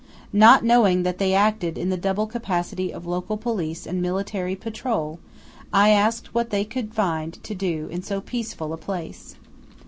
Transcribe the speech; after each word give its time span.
Not 0.33 0.63
knowing 0.63 1.03
that 1.03 1.19
they 1.19 1.35
acted 1.35 1.77
in 1.77 1.91
the 1.91 1.95
double 1.95 2.25
capacity 2.25 2.91
of 2.91 3.05
local 3.05 3.37
police 3.37 3.85
and 3.85 4.01
military 4.01 4.55
patrol, 4.55 5.19
I 5.71 5.89
asked 5.89 6.33
what 6.33 6.49
they 6.49 6.65
could 6.65 6.91
find 6.95 7.33
to 7.43 7.53
do 7.53 7.87
in 7.91 8.01
so 8.01 8.19
peaceful 8.19 8.73
a 8.73 8.77
place. 8.77 9.35